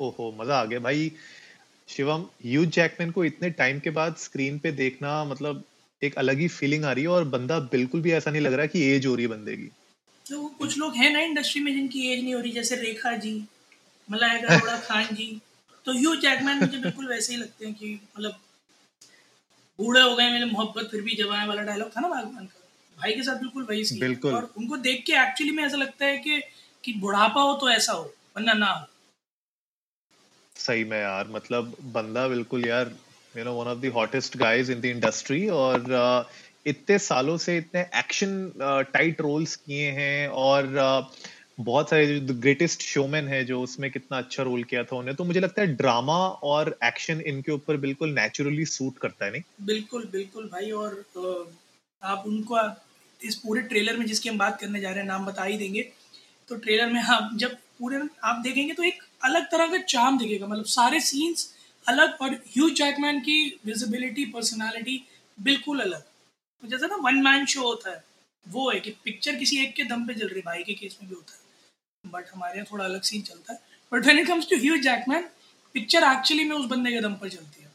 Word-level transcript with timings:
ओहो 0.00 0.34
मज़ा 0.40 0.60
आ 0.60 0.64
गया 0.64 0.78
भाई। 0.78 1.12
शिवम 1.88 2.26
ह्यूज 2.44 2.68
जैकमैन 2.68 3.10
को 3.10 3.24
इतने 3.24 3.50
टाइम 3.50 3.80
के 3.80 3.90
बाद 3.90 4.16
स्क्रीन 4.16 4.58
पे 4.58 4.72
देखना 4.72 5.24
मतलब 5.24 5.64
एक 6.02 6.14
अलग 6.14 6.38
ही 6.38 6.48
फीलिंग 6.48 6.84
आ 6.84 6.92
रही 6.92 7.02
है 7.02 7.08
और 7.08 7.24
बंदा 7.24 7.58
बिल्कुल 7.58 8.00
भी 8.00 8.12
ऐसा 8.12 8.30
नहीं 8.30 8.42
लग 8.42 8.52
रहा 8.52 8.66
कि 8.66 8.82
एज 8.84 9.06
हो 9.06 9.14
रही 9.14 9.24
है 9.24 9.30
बंदे 9.30 9.56
की। 9.56 9.70
तो 10.26 10.46
कुछ 10.48 10.78
लोग 10.78 10.94
हैं 10.94 11.10
ना 11.10 11.20
इंडस्ट्री 11.20 11.62
में 11.62 11.72
जिनकी 11.74 12.12
एज 12.12 12.22
नहीं 12.24 12.34
हो 12.34 12.40
रही 12.40 12.52
जैसे 12.52 12.76
रेखा 12.76 13.12
जी 13.16 13.44
मलाइका 14.10 14.48
अरोड़ा 14.54 14.76
खान 14.78 15.14
जी। 15.14 15.40
तो 15.86 15.92
ह्यू 15.92 16.14
जैकमैन 16.16 16.58
मुझे 16.58 16.78
बिल्कुल 16.78 17.08
वैसे 17.08 17.32
ही 17.32 17.38
लगते 17.40 17.66
हैं 17.66 17.74
कि 17.74 18.00
मतलब 18.16 18.40
बूढ़े 19.78 20.00
हो 20.00 20.14
गए 20.16 20.30
मेरे 20.30 20.44
मोहब्बत 20.44 20.88
फिर 20.90 21.00
भी 21.00 21.16
जवान 21.16 21.48
वाला 21.48 21.62
डायलॉग 21.62 21.96
था 21.96 22.00
ना 22.00 22.08
भगवान 22.08 22.46
का। 22.46 22.60
भाई 22.98 23.12
के 23.12 23.22
साथ 23.22 23.36
बिल्कुल 23.36 23.62
वही 23.62 23.84
सी 23.84 24.00
बिल्कुल। 24.00 24.34
और 24.34 24.50
उनको 24.56 24.76
देख 24.76 25.04
के 25.06 25.12
एक्चुअली 25.12 25.52
में 25.52 25.64
ऐसा 25.64 25.76
लगता 25.76 26.06
है 26.06 26.18
कि 26.18 26.40
कि 26.84 26.92
बुढ़ापा 26.92 27.42
हो 27.42 27.54
तो 27.54 27.70
ऐसा 27.70 27.92
हो 27.92 28.02
वरना 28.36 28.52
ना 28.52 28.66
हो। 28.66 28.86
सही 30.64 30.84
में 30.84 30.98
यार। 31.00 31.28
मतलब 31.28 31.76
बंदा 31.92 32.26
बिल्कुल 32.28 32.66
यार 32.68 32.92
you 33.34 33.44
know 33.44 33.52
one 33.52 33.66
of 33.66 33.78
the 33.78 33.92
hottest 33.94 34.36
guys 34.36 34.72
in 34.72 34.80
the 34.80 34.84
industry 34.84 35.48
और 35.48 35.80
uh, 35.80 36.32
इतने 36.66 36.98
सालों 36.98 37.36
से 37.36 37.56
इतने 37.56 37.80
एक्शन 37.94 38.52
टाइट 38.92 39.20
रोल्स 39.20 39.56
किए 39.56 39.90
हैं 39.90 40.28
और 40.28 40.68
uh, 40.78 41.24
बहुत 41.60 41.90
सारे 41.90 42.18
जो 42.20 42.34
ग्रेटेस्ट 42.34 42.82
शोमैन 42.82 43.28
है 43.28 43.44
जो 43.44 43.60
उसमें 43.62 43.90
कितना 43.90 44.18
अच्छा 44.18 44.42
रोल 44.42 44.62
किया 44.64 44.84
था 44.84 44.96
उन्हें 44.96 45.16
तो 45.16 45.24
मुझे 45.24 45.40
लगता 45.40 45.62
है 45.62 45.74
ड्रामा 45.74 46.16
और 46.52 46.78
एक्शन 46.84 47.20
इनके 47.20 47.52
ऊपर 47.52 47.76
बिल्कुल 47.76 48.14
नेचुरली 48.14 48.64
सूट 48.64 48.98
करता 48.98 49.24
है 49.24 49.30
नहीं? 49.32 49.42
बिल्कुल 49.60 50.08
बिल्कुल 50.12 50.46
भाई 50.46 50.70
और 50.70 50.96
अ, 51.16 51.44
आप 52.02 52.24
उनको 52.26 52.58
इस 53.20 53.34
पूरे 53.34 53.62
ट्रेलर 53.62 53.96
में 53.96 54.06
जिसकी 54.06 54.28
हम 54.28 54.38
बात 54.38 54.60
करने 54.60 54.80
जा 54.80 54.90
रहे 54.90 54.98
हैं 54.98 55.06
नाम 55.06 55.26
बता 55.26 55.44
ही 55.44 55.56
देंगे। 55.56 55.82
तो 56.48 56.56
ट्रेलर 56.56 56.86
में 56.86 57.02
आप 57.02 57.30
जब 57.34 57.54
पूरे 57.78 58.00
आप 58.24 58.40
देखेंगे 58.42 58.72
तो 58.74 58.82
एक 58.82 59.02
अलग 59.20 59.50
तरह 59.50 59.66
का 59.66 59.78
चार्म 59.84 60.18
दिखेगा। 60.18 60.46
मतलब 60.46 60.64
सारे 60.70 61.00
सीन्स 61.02 61.52
अलग 61.86 62.16
और 62.22 62.34
ह्यू 62.48 62.68
जैकमैन 62.72 63.20
की 63.20 63.36
विजिबिलिटी 63.66 64.24
पर्सनालिटी 64.26 65.02
बिल्कुल 65.38 65.80
अलग। 65.80 66.00
तो 66.00 66.68
जैसा 66.68 66.86
ना 66.86 66.96
वन 67.02 67.22
मैन 67.22 67.46
शो 67.46 67.62
होता 67.62 67.90
है, 67.90 68.02
वो 68.46 68.70
है 68.70 68.80
कि 68.80 68.90
पिक्चर 69.04 69.34
किसी 69.36 69.62
एक 69.62 69.74
के 69.74 69.84
दम 69.84 70.06
पे 70.06 70.14
चल 70.14 70.28
रही 70.28 70.42
भाई 70.42 70.62
के 70.62 70.74
केस 70.74 70.98
में 71.02 71.08
भी 71.08 71.14
होता 71.14 71.32
है। 71.32 71.42
बट 72.04 72.28
हमारे 72.34 72.54
यहाँ 72.54 72.66
थोड़ा 72.72 72.84
अलग 72.84 73.02
सीन 73.02 73.22
चलता 73.22 73.52
है। 73.52 73.58
But 73.92 74.04
when 74.04 74.18
it 74.18 74.26
comes 74.28 74.48
to 74.50 74.56
Hugh 74.58 74.76
Jackman 74.82 75.28
picture 75.74 76.02
actually 76.06 76.44
में 76.44 76.56
उस 76.56 76.66
बंदे 76.66 76.92
के 76.92 77.00
दम 77.00 77.14
पर 77.14 77.28
चलती 77.28 77.62
है। 77.62 77.72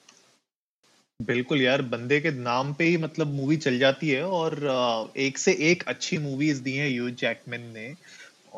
बिल्कुल 1.19 1.61
यार, 1.61 1.81
बंदे 1.83 2.19
के 2.21 2.31
नाम 2.31 2.73
पे 2.73 2.83
ही 2.83 2.97
मतलब 2.97 3.33
मूवी 3.33 3.57
चल 3.57 3.77
जाती 3.79 4.09
है 4.09 4.23
और 4.25 5.13
एक 5.17 5.37
से 5.37 5.53
एक 5.71 5.83
अच्छी 5.87 6.17
मूवीज़ 6.17 6.61
दी 6.63 6.75
हैं 6.75 6.87
ह्यूज 6.89 7.13
जैकमैन 7.15 7.65
ने। 7.73 7.87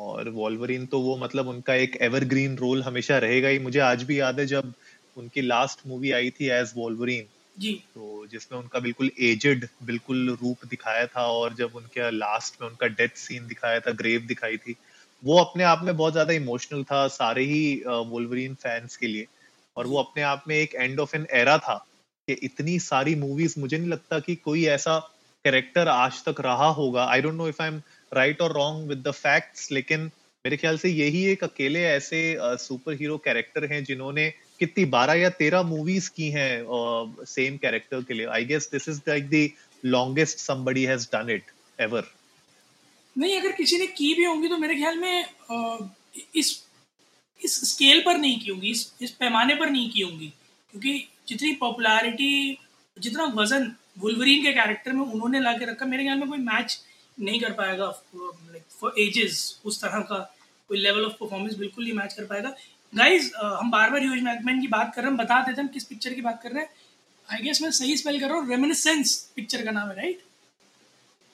और 0.01 0.29
वॉल्वरिन 0.31 0.85
तो 0.85 0.99
वो 1.01 1.17
मतलब 1.17 1.47
उनका 1.47 1.73
एक 1.77 1.97
एवरग्रीन 2.01 2.55
रोल 2.57 2.83
हमेशा 2.83 3.17
रहेगा 3.19 3.47
ही। 3.47 3.59
मुझे 3.59 3.79
आज 3.81 4.03
भी 4.03 4.19
याद 4.19 4.39
है 4.39 4.45
जब 4.47 4.73
उनकी 5.17 5.41
लास्ट 5.41 5.87
मूवी 5.87 6.11
आई 6.11 6.29
थी 6.31 6.49
एज 6.51 6.73
वॉल्वरिन 6.77 7.27
जी। 7.55 7.73
तो 7.95 8.25
जिसमें 8.27 8.57
उनका 8.59 8.79
बिल्कुल 8.79 9.11
एजेड 9.21 9.67
बिल्कुल 9.83 10.29
रूप 10.41 10.65
दिखाया 10.65 11.05
था 11.07 11.25
और 11.31 11.53
जब 11.53 11.75
उनके 11.75 12.09
लास्ट 12.11 12.61
में 12.61 12.67
उनका 12.67 12.87
डेथ 12.89 13.17
सीन 13.17 13.47
दिखाया 13.47 13.79
था 13.79 13.91
ग्रेव 13.95 14.25
दिखाई 14.27 14.57
थी 14.57 14.75
वो 15.23 15.37
अपने 15.39 15.63
आप 15.63 15.81
में 15.83 15.95
बहुत 15.97 16.13
ज़्यादा 16.13 16.33
इमोशनल 16.33 16.83
था 16.83 17.07
सारे 17.09 17.43
ही 17.43 17.61
वोल्वरीन 17.85 18.53
फैंस 18.55 18.95
के 18.97 19.07
लिए। 19.07 19.25
और 19.77 19.87
वो 19.87 19.97
अपने 19.97 20.23
आप 20.23 20.43
में 20.47 20.55
एक 20.55 20.73
एंड 20.75 20.99
ऑफ़ 20.99 21.15
एन 21.15 21.25
एरा 21.33 21.57
था 21.57 21.75
कि 22.27 22.33
इतनी 22.43 22.77
सारी 22.79 23.15
मूवीज़ 23.15 23.59
मुझे 23.59 23.77
नहीं 23.77 23.89
लगता 23.89 24.19
कि 24.19 24.35
कोई 24.35 24.65
ऐसा 24.67 24.97
कैरेक्टर 25.45 25.87
आज 25.87 26.23
तक 26.23 26.41
रहा 26.41 26.67
होगा। 26.71 27.03
I 27.05 27.21
don't 27.21 27.33
know 27.35 27.47
if 27.47 27.61
I 27.61 27.67
am 27.67 27.81
right 28.11 28.41
और 28.41 28.53
रॉन्ग 28.53 28.89
विद 28.89 29.03
द 29.07 29.11
फैक्ट्स 29.13 29.71
लेकिन 29.71 30.11
मेरे 30.45 30.57
ख्याल 30.57 30.77
से 30.77 30.89
यही 30.89 31.23
एक 31.27 31.43
अकेले 31.43 31.83
ऐसे 31.85 32.19
सुपर 32.59 32.93
हीरो 32.99 33.17
कैरेक्टर 33.25 33.65
हैं 33.71 33.83
जिन्होंने 33.83 34.29
कितनी 34.59 34.85
बारह 34.93 35.13
या 35.15 35.29
तेरह 35.41 35.63
मूवीज़ 35.63 36.09
की 36.15 36.29
हैं 36.31 37.25
सेम 37.27 37.57
कैरेक्टर 37.57 38.03
के 38.03 38.13
लिए। 38.13 38.25
I 38.27 38.45
guess 38.45 38.69
this 38.71 38.87
is 38.89 39.01
like 39.07 39.29
the 39.29 39.49
longest 39.85 40.37
somebody 40.39 40.83
has 40.85 41.07
done 41.13 41.29
it 41.29 41.51
ever 41.79 42.11
नहीं, 43.15 43.39
अगर 43.39 43.51
किसी 43.51 43.77
ने 43.77 43.87
की 43.87 44.13
भी 44.13 44.23
होंगी 44.23 44.47
तो 44.47 44.57
मेरे 44.57 44.75
ख्याल 44.75 44.97
में 44.97 45.25
इस 46.35 46.49
इस 47.41 47.53
स्केल 47.69 48.01
पर 48.01 48.17
नहीं 48.17 48.39
की 48.39 48.49
होंगी, 48.49 48.71
इस 48.71 48.91
इस 49.01 49.11
पैमाने 49.11 49.55
पर 49.55 49.69
नहीं 49.69 49.89
की 49.91 50.01
होंगी। 50.01 50.27
क्योंकि 50.73 51.07
जितनी 51.27 51.53
पॉपुलैरिटी 51.61 52.57
जितना 52.97 53.25
वज़न 53.35 53.71
वुल्वरीन 53.97 54.43
के 54.43 54.53
कैरेक्टर 54.53 54.93
में 54.93 55.05
उन्होंने 55.05 55.39
ला 55.39 55.53
के 55.53 55.65
रखा। 55.65 55.85
मेरे 55.85 56.03
ख्याल 56.03 56.17
में 56.19 56.27
कोई 56.29 56.37
मैच 56.39 56.79
नहीं 57.17 57.39
कर 57.39 57.51
पाएगा 57.53 57.85
लाइक 58.15 58.63
फॉर 58.79 58.93
एजेस 58.99 59.39
उस 59.65 59.81
तरह 59.81 59.99
का 60.11 60.19
कोई 60.69 60.79
लेवल 60.79 61.05
ऑफ़ 61.05 61.13
परफॉर्मेंस 61.19 61.55
बिल्कुल 61.57 61.83
नहीं 61.83 61.93
मैच 61.93 62.13
कर 62.13 62.25
पाएगा। 62.25 62.49
गाइज़ 62.93 63.31
हम 63.35 63.71
बार 63.71 63.89
बार 63.89 64.01
ह्यूज 64.01 64.21
मैकमैन 64.23 64.61
की 64.61 64.67
बात 64.67 64.93
कर 64.95 65.01
रहे 65.01 65.11
हैं 65.11 65.17
बता 65.17 65.39
देते 65.39 65.61
हैं 65.61 65.67
हम 65.67 65.73
किस 65.73 65.83
पिक्चर 65.83 66.13
की 66.13 66.21
बात 66.21 66.41
कर 66.43 66.51
रहे 66.51 66.63
हैं। 66.63 66.69
आई 67.27 67.43
गेस 67.43 67.61
मैं 67.61 67.71
सही 67.71 67.97
स्पेल 67.97 68.19
कर 68.19 68.27
रहा 68.27 68.37
हूँ 68.37 68.49
रेमिनिसेंस 68.49 69.15
पिक्चर 69.35 69.63
का 69.65 69.71
नाम 69.71 69.89
है 69.89 69.95
राइट 69.95 70.23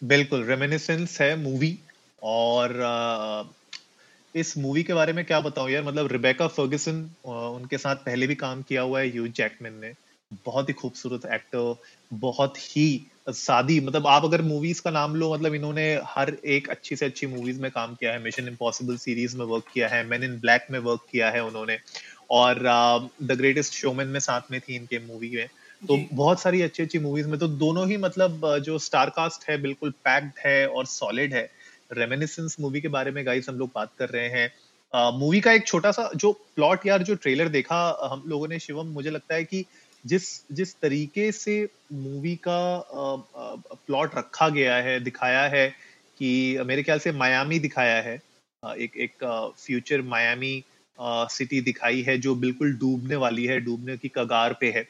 बिल्कुल 0.02 0.44
रेमिनिसेंस 0.46 1.20
है 1.22 1.36
मूवी 1.36 1.78
और 2.22 2.76
अ, 2.80 3.54
इस 4.36 4.58
मूवी 4.58 4.84
के 4.84 4.94
बारे 4.94 5.14
में 5.14 5.24
क्या 5.26 5.40
बताऊँ 5.42 5.70
यार? 5.72 5.84
मतलब 5.84 6.12
रिबेका 6.12 6.48
फर्गुसन 6.48 7.02
अ, 7.26 7.30
उनके 7.30 7.78
साथ 7.78 7.96
पहले 8.06 8.28
भी 8.28 8.36
काम 8.36 8.62
किया 8.62 8.82
हुआ 8.82 9.00
है 9.00 9.10
ह्यूज 9.12 9.32
जैकमैन 9.38 9.80
ने। 9.82 9.94
बहुत 10.46 10.70
ही 10.70 10.74
खूबसूरत 10.74 11.26
एक्टर 11.34 11.76
बहुत 12.14 12.58
ही 12.58 12.88
सादी 13.30 13.80
मतलब 13.80 14.08
आप 14.08 14.26
अगर 14.26 14.42
मूवीज़ 14.42 14.82
का 14.82 14.92
नाम 14.92 15.16
लो 15.16 15.34
मतलब 15.34 15.54
इन्होंने 15.54 15.86
हर 16.06 16.36
एक 16.46 16.70
अच्छी 16.70 16.96
से 16.96 17.06
अच्छी 17.06 17.28
मूवीज़ 17.28 17.62
में 17.62 17.70
काम 17.72 17.96
किया 17.96 18.12
है 18.12 18.22
मिशन 18.24 18.48
इम्पॉसिबल 18.48 18.98
सीरीज़ 18.98 19.38
में 19.38 19.46
वर्क 19.46 19.64
किया 19.74 19.88
है 19.88 20.06
मैन 20.08 20.24
इन 20.24 20.40
ब्लैक 20.40 20.68
में 20.72 20.80
वर्क 20.80 21.06
किया 21.12 21.30
है 21.30 21.44
उन्होंने 21.44 21.78
और 22.32 22.60
द 23.24 23.38
ग्रेटेस्ट 23.38 23.74
शोमैन 23.74 24.08
में 24.08 24.20
साथ 24.20 24.52
में 24.52 24.60
थी 24.62 24.76
इनके 24.76 25.00
मूवी 25.00 25.30
में। 25.36 25.48
तो 25.82 25.98
बहुत 26.14 26.40
सारी 26.42 26.62
अच्छी 26.62 26.84
अच्छी 26.84 27.00
मूवीज़ 27.00 27.28
में 27.28 27.40
तो 27.40 27.48
दोनों 27.48 27.88
ही 27.90 27.98
मतलब 27.98 28.58
जो 28.66 28.78
स्टार 28.80 29.10
कास्ट 29.10 29.50
है 29.50 29.58
बिल्कुल 29.62 29.92
पैक्ड 30.06 30.32
है 30.46 30.68
और 30.68 30.86
सॉलिड 30.86 31.34
है। 31.34 31.50
रेमिनिसेंस 31.94 32.56
मूवी 32.60 32.82
के 32.82 32.88
बारे 32.88 33.12
में 33.12 33.26
गाइस 33.26 33.50
हम 33.50 33.56
लोग 33.56 33.70
बात 33.76 33.92
कर 34.00 34.10
रहे 34.10 34.30
हैं। 34.30 34.52
मूवी 35.20 35.40
का 35.42 35.52
एक 35.52 35.68
छोटा 35.68 35.92
सा 35.92 36.10
जो 36.16 36.32
प्लॉट 36.56 36.86
यार 36.88 37.04
जो 37.04 37.16
ट्रेलर 37.16 37.48
देखा 37.50 37.78
हम 38.12 38.24
लोगों 38.28 38.48
ने 38.48 38.60
शिवम 38.60 38.88
मुझे 38.88 39.10
लगता 39.10 39.36
है 39.36 39.44
कि 39.44 39.66
जिस 40.06 40.46
जिस 40.52 40.76
तरीके 40.82 41.32
से 41.32 41.70
मूवी 41.94 42.36
का 42.48 42.84
प्लॉट 43.88 44.16
रखा 44.16 44.50
गया 44.50 44.76
है 44.76 45.00
दिखाया 45.00 45.42
है 45.48 45.70
कि 46.18 46.58
मेरे 46.66 46.84
ख्याल 46.84 47.00
से 47.00 47.12
मायामी 47.12 47.60
दिखाया 47.60 48.02
है 48.02 48.22
एक 48.78 48.98
एक 48.98 49.24
फ्यूचर 49.60 50.02
मायामी 50.02 50.64
सिटी 51.02 51.62
दिखाई 51.62 52.02
है 52.02 52.18
जो 52.18 52.36
बिल्कुल 52.36 52.74
डूबने 52.74 53.16
वाली 53.16 53.46
है 53.46 53.60
डूबने 53.60 53.98
की 53.98 54.08
कगार 54.08 54.54
पे 54.54 54.72
है। 54.72 54.88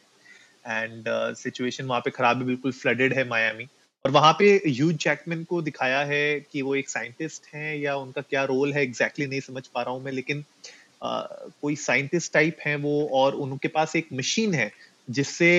एंड 0.67 1.03
सिचुएशन 1.35 1.85
वहाँ 1.85 2.01
पे 2.01 2.11
खराब 2.11 2.37
है 2.37 2.45
बिल्कुल 2.45 2.71
फ्लडेड 2.71 3.13
है 3.13 3.27
मायामी 3.29 3.67
और 4.05 4.11
वहाँ 4.11 4.33
पे 4.33 4.61
ह्यूज 4.67 4.95
जैकमैन 4.95 5.43
को 5.43 5.61
दिखाया 5.61 5.99
है 5.99 6.39
कि 6.39 6.61
वो 6.61 6.75
एक 6.75 6.89
साइंटिस्ट 6.89 7.45
हैं 7.53 7.75
या 7.77 7.95
उनका 7.95 8.21
क्या 8.21 8.43
रोल 8.43 8.73
है 8.73 8.81
एग्जैक्टली 8.83 9.25
exactly 9.25 9.29
नहीं 9.29 9.41
समझ 9.41 9.67
पा 9.67 9.81
रहा 9.81 9.93
हूँ 9.93 10.03
मैं 10.03 10.11
लेकिन 10.11 10.43
अ, 11.01 11.27
कोई 11.61 11.75
साइंटिस्ट 11.75 12.33
टाइप 12.33 12.57
हैं 12.65 12.75
वो 12.75 13.09
और 13.13 13.35
उनके 13.35 13.67
पास 13.67 13.95
एक 13.95 14.07
मशीन 14.13 14.53
है 14.53 14.71
जिससे 15.09 15.49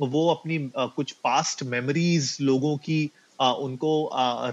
वो 0.00 0.28
अपनी 0.30 0.56
अ, 0.76 0.86
कुछ 0.96 1.12
पास्ट 1.24 1.62
मेमोरीज 1.64 2.36
लोगों 2.40 2.76
की 2.78 3.10
अ, 3.40 3.52
उनको 3.60 3.90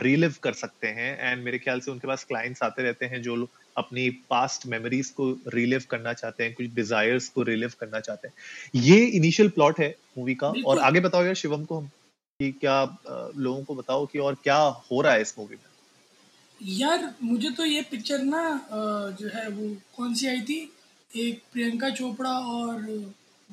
रिलिव 0.03 0.35
कर 0.43 0.53
सकते 0.53 0.87
हैं। 0.87 1.11
एंड 1.21 1.43
मेरे 1.43 1.57
ख्याल 1.59 1.79
से 1.79 1.91
उनके 1.91 2.07
पास 2.07 2.23
क्लाइंट्स 2.23 2.63
आते 2.63 2.83
रहते 2.83 3.05
हैं 3.05 3.21
जो 3.21 3.47
अपनी 3.77 4.09
पास्ट 4.29 4.65
मेमोरीज 4.67 5.09
को 5.09 5.29
रिलिव 5.47 5.83
करना 5.91 6.13
चाहते 6.13 6.43
हैं 6.43 6.53
कुछ 6.53 6.65
डिजायर्स 6.73 7.29
को 7.29 7.43
रिलिव 7.43 7.71
करना 7.79 7.99
चाहते 7.99 8.27
हैं। 8.27 8.81
ये 8.83 8.97
इनिशियल 9.11 9.49
प्लॉट 9.49 9.79
है 9.79 9.95
मूवी 10.17 10.35
का। 10.35 10.53
और 10.67 10.79
आगे 10.79 10.99
बताओ 10.99 11.23
यार 11.23 11.33
शिवम 11.35 11.63
को 11.65 11.79
कि 12.39 12.51
क्या 12.51 12.83
लोगों 13.37 13.63
को 13.63 13.75
बताओ 13.75 14.05
कि 14.05 14.19
और 14.19 14.35
क्या 14.43 14.57
हो 14.57 15.01
रहा 15.01 15.13
है 15.13 15.21
इस 15.21 15.33
मूवी 15.39 15.55
में? 15.55 15.71
यार 16.61 17.13
मुझे 17.23 17.49
तो 17.49 17.65
ये 17.65 17.81
पिक्चर 17.81 18.21
ना 18.23 18.43
जो 19.19 19.29
है 19.29 19.47
वो 19.49 19.75
कौन 19.97 20.13
सी 20.15 20.27
आई 20.27 20.41
थी? 20.41 20.73
एक 21.15 21.41
प्रियंका 21.53 21.89
चोपड़ा 21.89 22.37
और 22.39 22.81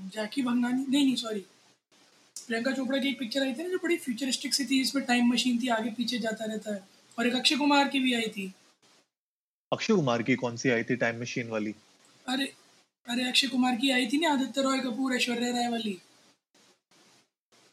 जैकी 0.09 0.43
भंगानी 0.43 0.87
नहीं 0.89 1.05
नहीं 1.05 1.17
सॉरी 1.17 1.45
प्रियंका 2.47 2.73
चोपड़ा 2.73 2.99
की 2.99 3.09
एक 3.09 3.19
पिक्चर 3.19 3.43
आई 3.43 3.55
थी 3.55 3.63
ना 3.63 3.69
जो 3.69 3.77
बड़ी 3.77 3.97
फ्यूचरिस्टिक 3.97 4.55
सी 4.55 4.65
थी 4.65 4.81
इसमें 4.81 5.05
टाइम 5.05 5.33
मशीन 5.33 5.63
थी 5.63 5.69
आगे 5.69 5.91
पीछे 5.91 6.19
जाता 6.19 6.45
रहता 6.45 6.75
है। 6.75 6.89
और 7.19 7.27
एक 7.27 7.35
अक्षय 7.35 7.57
कुमार 7.57 7.89
की 7.89 8.01
भी 8.01 8.15
आई 8.15 8.23
थी। 8.23 8.55
अक्षय 9.73 9.95
कुमार 9.95 10.23
की 10.23 10.35
कौन 10.35 10.57
सी 10.57 10.71
आई 10.71 10.83
थी 10.83 10.97
टाइम 10.97 11.23
मशीन 11.23 11.49
वाली? 11.49 11.75
अरे 12.29 12.53
अरे 13.09 13.29
अक्षय 13.29 13.47
कुमार 13.47 13.77
की 13.77 13.91
आई 13.91 14.07
थी 14.07 14.19
ना 14.19 14.33
आदित्य 14.33 14.63
रॉय 14.63 14.79
कपूर 14.79 15.17
ऐश्वर्या 15.17 15.51
राय 15.51 15.69
वाली। 15.69 16.01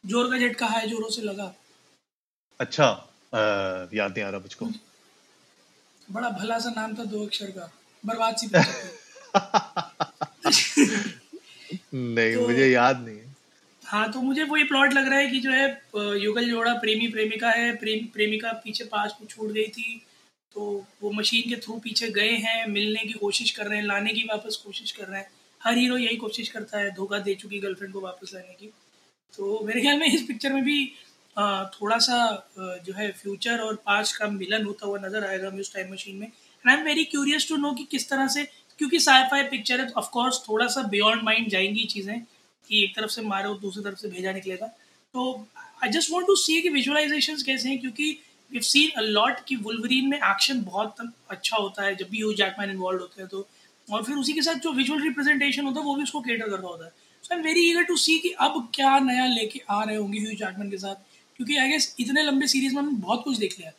ज़ोर 0.06 0.32
का 0.32 0.38
झटका 0.38 0.68
है 0.68 0.88
जोरों 0.88 1.10
से 1.10 1.22
लगा। 1.22 1.56
अच्छा 2.60 2.86
आ, 2.86 3.88
याद 3.94 4.12
नहीं 4.12 4.24
आ 4.24 4.30
रहा 4.30 4.40
मुझको। 4.40 4.70
बड़ा 6.12 6.30
भला 6.30 6.60
सा 6.60 6.70
नाम 6.70 6.98
था 6.98 7.04
दो 7.04 7.26
अक्षर 7.26 7.52
का। 7.52 7.72
बर्बाद 8.06 8.36
सी 8.36 8.48
नहीं 11.94 12.36
तो- 12.36 12.48
मुझे 12.48 12.68
याद 12.68 13.06
नहीं 13.08 13.18
हाँ। 13.84 14.12
तो 14.12 14.22
मुझे 14.22 14.44
वही 14.44 14.64
प्लॉट 14.64 14.94
लग 14.94 15.08
रहा 15.10 15.20
है 15.20 15.28
कि 15.28 15.40
जो 15.40 15.52
है 15.52 15.66
युगल 16.24 16.50
जोड़ा 16.50 16.74
प्रेमी 16.74 17.08
प्रेमिका 17.08 17.50
है 17.50 17.76
प्रेम 17.76 18.06
प्रेमिका 18.06 18.52
पीछे 18.64 18.84
पास 18.84 19.16
में 19.22 19.28
छूट 19.28 19.52
गई 19.52 19.68
थी 19.68 20.02
तो 20.56 20.86
वो 21.02 21.12
मशीन 21.12 21.50
के 21.50 21.56
थ्रू 21.56 21.74
पीछे 21.80 22.10
गए 22.10 22.32
हैं 22.38 22.68
मिलने 22.68 23.00
की 23.00 23.14
कोशिश 23.14 23.52
कर 23.52 23.68
रहे 23.68 23.80
हैं 23.80 23.86
लाने 23.86 24.14
की 24.14 24.24
वापस 24.24 24.56
कोशिश 24.56 24.92
कर 24.92 25.04
रहे 25.04 25.20
हैं। 25.20 25.30
हर 25.64 25.78
हीरो 25.78 25.98
यही 25.98 26.16
कोशिश 26.16 26.50
करता 26.50 26.80
है 26.80 26.92
धोखा 26.96 27.20
दे 27.20 27.36
चुकी 27.36 27.60
गर्लफ्रेंड 27.60 27.94
को 27.94 28.00
वापस 28.02 28.32
लाने 28.34 28.54
की। 28.54 28.72
तो 29.38 29.60
मेरे 29.66 29.82
ख्याल 29.82 29.98
में 30.00 30.08
इस 30.08 30.22
पिक्चर 30.22 30.54
में 30.54 30.64
भी 30.64 30.86
थोड़ा 31.74 31.98
सा 31.98 32.18
जो 32.60 32.94
है 32.94 33.12
फ्यूचर 33.12 33.60
और 33.60 33.76
पास्ट 33.86 34.16
का 34.18 34.28
मिलन 34.28 34.66
होता 34.66 34.86
हुआ 34.86 35.00
नज़र 35.00 35.26
आएगा 35.26 35.48
हमें 35.48 35.60
उस 35.60 35.74
टाइम 35.74 35.92
मशीन 35.94 36.16
में। 36.16 36.28
And 36.28 36.70
I 36.70 36.78
am 36.78 36.84
very 36.84 37.04
curious 37.06 37.48
to 37.50 37.56
know 37.56 37.72
कि 37.72 37.84
किस 37.84 38.10
तरह 38.10 38.28
से 38.28 38.48
क्योंकि 38.80 39.00
साईफाई 39.02 39.44
पिक्चर 39.50 39.80
है 39.80 39.88
तो 39.88 40.00
ऑफकोर्स 40.00 40.40
थोड़ा 40.48 40.68
सा 40.68 40.82
बियॉन्ड 40.90 41.24
माइंड 41.24 41.50
जाएँगी 41.50 41.84
चीज़ें, 41.86 42.20
कि 42.70 42.84
एक 42.84 42.96
तरफ़ 42.96 43.12
से 43.12 43.22
मारो, 43.24 43.54
दूसरी 43.56 43.84
तरफ़ 43.84 44.00
से 44.00 44.08
भेजा 44.10 44.32
निकलेगा। 44.34 44.68
तो 44.68 45.48
I 45.84 45.90
just 45.90 46.12
want 46.12 46.28
to 46.28 46.36
see 46.38 46.62
कि 46.62 46.70
विजुअलाइजेशंस 46.70 47.44
कैसे 47.44 47.70
हैं, 47.70 47.80
क्योंकि 47.80 48.18
वी 48.52 48.60
सीन 48.64 48.90
अ 48.92 49.02
लॉट 49.04 49.40
कि 49.48 49.56
वुल्वरीन 49.58 50.10
में 50.10 50.18
एक्शन 50.18 50.62
बहुत 50.64 50.96
अच्छा 51.30 51.58
होता 51.58 51.84
है, 51.84 51.96
जब 51.96 52.10
भी 52.10 52.18
ह्यू 52.18 52.34
जैकमैन 52.36 52.70
इन्वॉल्व 52.70 53.02
होते 53.02 53.22
हैं 53.22 53.30
तो 53.30 53.48
और 53.88 54.04
फिर 54.04 54.16
उसी 54.18 54.34
के 54.34 54.42
साथ 54.42 54.56
जो 54.60 54.72
विजुअल 54.74 55.02
रिप्रेजेंटेशन 55.04 55.66
होता 55.66 55.80
है, 55.80 55.86
वो 55.86 55.96
भी 55.96 56.04
उसको 56.04 56.22
केटर 56.22 56.50
कर 56.50 56.58
रहा 56.58 56.68
होता 56.68 56.86
है। 56.86 56.92
So 57.24 57.34
I 57.34 57.40
am 57.40 57.46
very 57.46 57.70
eager 57.70 57.84
to 57.84 57.96
see 57.98 58.18
कि 58.20 58.30
अब 58.40 58.70
क्या 58.76 58.98
नया 59.02 59.26
लेके 59.28 59.62
आ 59.70 59.84
रहे 59.84 59.96
होंगे 59.96 60.20
ह्यू 60.20 60.32
जैकमैन 60.34 60.70
के 60.72 60.78
साथ, 60.78 60.96
क्योंकि 61.40 61.58
आई 61.58 61.70
गेस 61.70 61.96
इतने 62.00 62.24
लंबे 62.24 62.48
सीरीज़ 62.48 62.76
में 62.76 62.82
हमने 62.82 63.00
बहुत 63.00 63.24
कुछ 63.24 63.38
देख 63.38 63.60
लिया। 63.60 63.72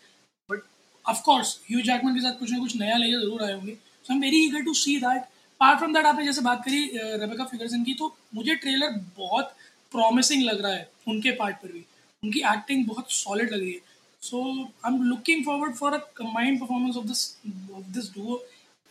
बट 0.49 0.63
ऑफकोर्स 1.05 1.59
ह्यू 1.69 1.81
जैकमैन 1.83 2.15
के 2.15 2.21
साथ 2.21 2.39
कुछ 2.39 2.51
ना 2.53 2.59
कुछ 2.59 2.77
नया 2.77 2.97
लेके 2.97 3.21
ज़रूर 3.21 3.43
आए 3.43 3.53
होंगे। 3.53 3.77
So 4.09 4.15
am 4.15 4.21
very 4.21 4.37
eager 4.45 4.63
to 4.65 4.73
see 4.75 4.97
that 5.01 5.23
part 5.61 5.79
from 5.79 5.95
that 5.95 6.07
आपने 6.07 6.25
जैसे 6.25 6.41
बात 6.43 6.63
करी 6.65 6.85
रेबेका 6.95 7.45
फिगरसन 7.47 7.83
की 7.85 7.95
तो 7.95 8.07
मुझे 8.35 8.55
ट्रेलर 8.57 8.95
बहुत 9.17 9.53
प्रॉमिसिंग 9.93 10.45
लग 10.45 10.63
रहा 10.63 10.73
है 10.73 10.89
उनके 11.09 11.31
पार्ट 11.37 11.57
पर 11.57 11.73
भी। 11.73 11.85
उनकी 12.23 12.41
एक्टिंग 12.53 12.87
बहुत 12.87 13.13
सॉलिड 13.13 13.53
लग 13.53 13.61
रही 13.61 13.73
है। 13.73 13.81
So 14.23 14.41
I 14.55 14.93
am 14.93 15.03
looking 15.03 15.45
forward 15.45 15.75
for 15.75 15.95
a 15.95 15.99
combined 16.17 16.61
performance 16.61 16.97
of 16.97 17.07
this 17.07 17.27
of 17.75 17.93
this 17.97 18.09
duo 18.15 18.39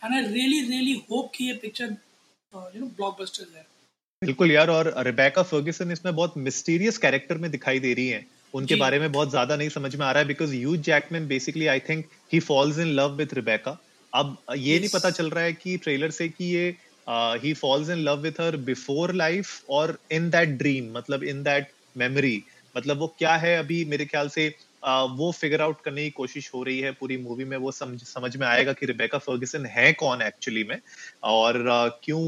and 0.02 0.14
I 0.14 0.20
really 0.22 0.60
really 0.68 0.94
hope 1.10 1.32
कि 1.34 1.44
ये 1.44 1.54
पिक्चर 1.64 1.96
यू 2.52 2.80
नो 2.80 2.86
ब्लॉकबस्टर 2.86 3.46
है। 3.56 3.66
बिल्कुल 4.22 4.52
यार 4.52 4.70
और 4.70 4.92
रिबेका 5.06 5.42
फर्ग्यूसन 5.50 5.92
इसमें 5.92 6.14
बहुत 6.14 6.36
मिस्टीरियस 6.46 6.98
कैरेक्टर 6.98 7.38
में 7.38 7.50
दिखाई 7.50 7.78
दे 7.80 7.92
रही 7.94 8.08
हैं। 8.08 8.26
उनके 8.54 8.76
बारे 8.76 8.98
में 8.98 9.10
बहुत 9.12 9.30
ज़्यादा 9.30 9.56
नहीं 9.56 9.68
समझ 9.70 9.94
में 9.96 10.06
आ 10.06 10.10
रहा 10.12 10.22
है 10.22 10.28
because 10.28 10.54
Hugh 10.54 10.76
Jackman 10.86 11.26
basically 11.28 11.66
I 11.68 11.80
think 11.88 12.06
he 12.32 12.40
falls 12.42 12.78
in 12.78 12.94
love 12.94 13.16
with 13.16 13.34
Rebecca 13.34 13.78
अब 14.12 14.36
ये 14.50 14.72
yes. 14.72 14.80
नहीं 14.80 14.90
पता 14.94 15.10
चल 15.10 15.30
रहा 15.30 15.44
है 15.44 15.52
कि 15.52 15.76
ट्रेलर 15.76 16.10
से 16.10 16.28
कि 16.28 16.44
ये 16.44 16.76
he 17.42 17.52
falls 17.54 17.90
in 17.90 17.98
love 17.98 18.20
with 18.20 18.40
her 18.40 18.56
before 18.56 19.12
life 19.14 19.70
और 19.70 19.98
इन 20.12 20.30
दैट 20.30 20.48
ड्रीम 20.48 20.92
मतलब 20.96 21.24
इन 21.24 21.42
दैट 21.42 21.70
मेमोरी 21.96 22.42
मतलब 22.76 22.98
वो 22.98 23.14
क्या 23.18 23.36
है 23.36 23.56
अभी 23.58 23.84
मेरे 23.84 24.04
ख्याल 24.06 24.28
से 24.28 24.48
uh, 24.48 25.08
वो 25.10 25.30
फिगर 25.32 25.62
आउट 25.62 25.80
करने 25.80 26.04
की 26.04 26.10
कोशिश 26.10 26.50
हो 26.54 26.62
रही 26.62 26.78
है 26.80 26.90
पूरी 26.92 27.16
मूवी 27.16 27.44
में 27.44 27.56
वो 27.56 27.72
समझ 27.72 28.02
समझ 28.02 28.36
में 28.36 28.46
आएगा 28.46 28.72
कि 28.72 28.86
रिबेका 28.86 29.18
फर्गिसन 29.18 29.66
है 29.66 29.92
कौन 29.92 30.22
एक्चुअली 30.22 30.64
में 30.64 30.78
और 31.24 31.62
क्यों 32.04 32.22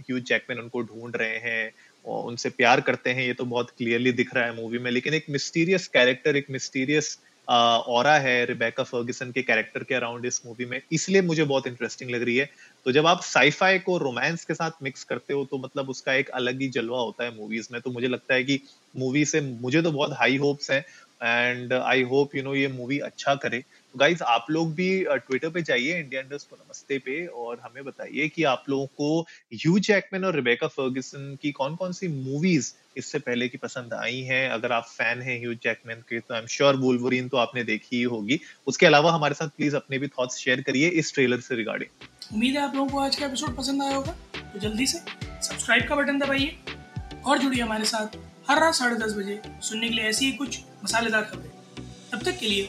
ह्यू 0.00 0.18
जैकमैन 0.20 0.58
उनको 0.58 0.82
ढूंढ 0.82 1.16
रहे 1.16 1.38
हैं 1.38 1.70
और 2.04 2.24
उनसे 2.24 2.50
प्यार 2.50 2.80
करते 2.80 3.10
हैं 3.10 3.26
ये 3.26 3.32
तो 3.32 3.44
बहुत 3.44 3.70
क्लियरली 3.70 4.12
दिख 4.12 4.34
रहा 4.34 4.44
है 4.44 4.54
मूवी 4.56 4.78
में 4.78 4.90
लेकिन 4.90 5.14
एक 5.14 5.26
मिस्टीरियस 5.30 5.86
कैरेक्टर 5.88 6.36
एक 6.36 6.46
मिस्टीरियस 6.50 7.18
और 7.48 8.06
है 8.08 8.44
रिबेका 8.44 8.82
फर्गिसन 8.84 9.30
के 9.32 9.42
कैरेक्टर 9.42 9.84
के 9.84 9.94
अराउंड 9.94 10.26
इस 10.26 10.40
मूवी 10.46 10.64
में, 10.64 10.80
इसलिए 10.92 11.22
मुझे 11.22 11.44
बहुत 11.44 11.66
इंटरेस्टिंग 11.66 12.10
लग 12.10 12.22
रही 12.22 12.36
है। 12.36 12.48
तो 12.86 12.92
जब 12.92 13.06
आप 13.06 13.20
साईफाई 13.24 13.78
को 13.78 13.96
रोमांस 13.98 14.44
के 14.44 14.54
साथ 14.54 14.82
मिक्स 14.82 15.04
करते 15.04 15.34
हो 15.34 15.44
तो 15.44 15.58
मतलब 15.58 15.88
उसका 15.90 16.14
एक 16.14 16.28
अलग 16.32 16.60
ही 16.60 16.68
जलवा 16.70 17.00
होता 17.00 17.24
है 17.24 17.34
मूवीज़ 17.36 17.68
में। 17.72 17.80
तो 17.80 17.90
मुझे 17.90 18.08
लगता 18.08 18.34
है 18.34 18.44
कि 18.44 18.60
मूवी 18.94 19.24
से 19.24 19.40
मुझे 19.40 19.82
तो 19.82 19.92
बहुत 19.92 20.12
हाई 20.18 20.36
होप्स 20.38 20.70
हैं 20.70 20.84
and 21.22 21.72
I 21.72 22.02
hope 22.04 22.34
you 22.36 22.42
know 22.42 22.54
ये 22.54 22.68
मूवी 22.70 22.98
अच्छा 23.00 23.34
करे। 23.36 23.62
गाइज़ 23.96 24.22
आप 24.24 24.46
लोग 24.50 24.72
भी 24.74 24.88
ट्विटर 25.04 25.50
पे 25.50 25.60
जाइए 25.62 25.98
इंडिया 25.98 26.20
इंडस्ट 26.20 26.48
को 26.50 26.56
नमस्ते 26.56 26.98
पे, 26.98 27.26
और 27.26 27.60
हमें 27.64 27.84
बताइए 27.84 28.28
कि 28.28 28.42
आप 28.44 28.64
लोगों 28.68 28.86
को 28.86 29.20
ह्यू 29.54 29.78
जैकमैन 29.80 30.24
और 30.24 30.34
रिबेका 30.34 30.66
फर्ग्यूसन 30.68 31.36
की 31.42 31.52
कौन 31.52 31.76
कौन 31.76 31.92
सी 31.92 32.08
मूवीज़ 32.08 32.72
इससे 32.96 33.18
पहले 33.18 33.48
की 33.48 33.58
पसंद 33.58 33.94
आई 33.94 34.20
हैं? 34.22 34.48
अगर 34.50 34.72
आप 34.72 34.86
फ़ैन 34.88 35.22
हैं 35.22 35.38
ह्यू 35.40 35.54
जैकमैन 35.54 36.00
के 36.08 36.20
तो 36.20 36.34
आई 36.34 36.40
एम 36.40 36.46
श्योर 36.46 36.76
वुल्वरीन 36.76 37.28
तो 37.28 37.36
आपने 37.36 37.64
देखी 37.64 37.96
ही 37.96 38.02
होगी। 38.04 38.40
उसके 38.66 38.86
अलावा 38.86 39.12
हमारे 39.12 39.34
साथ 39.34 39.48
प्लीज़ 39.56 39.76
अपने 39.76 39.98
भी 39.98 40.08
थॉट्स 40.08 40.36
शेयर 40.36 40.60
करिए 40.62 40.88
इस 41.00 41.12
ट्रेलर 41.14 41.40
से 41.40 41.56
रिगार्डिंग 41.56 42.34
उम्मीद 42.34 42.56
है 42.56 42.62
आप 42.62 42.74
लोगों 42.74 42.88
को 42.88 43.00
आज 43.00 43.16
का 43.16 43.26
एपिसोड 43.26 43.56
पसंद 43.56 43.82
आया 43.82 43.94
होगा। 43.96 44.16
तो 44.52 44.58
जल्दी 44.58 44.86
से 44.86 44.98
सब्सक्राइब 44.98 45.88
का 45.88 45.96
बटन 45.96 46.18
दबाइए 46.18 46.56
और 47.26 47.38
जुड़िए 47.38 47.62
हमारे 47.62 47.84
साथ 47.86 48.16
हर 48.50 48.60
रात 48.60 48.74
साढ़े 48.74 48.96
दस 48.96 49.14
बजे 49.14 49.40
सुनने 49.62 49.88
के 49.88 49.94
लिए 49.94 50.04
ऐसी 50.06 50.24
ही 50.24 50.32
कुछ 50.34 50.60
मसालेदार 50.84 51.22
खबरें। 51.24 51.50
तब 52.12 52.22
तक 52.24 52.38
के 52.38 52.46
लिए 52.48 52.68